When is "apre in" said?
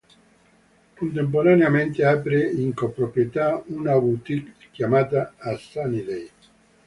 2.03-2.73